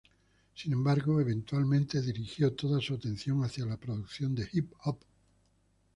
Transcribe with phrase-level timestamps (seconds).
[0.55, 4.97] Sin embargo, eventualmente dirigió toda su atención hacia la producción de hip hop.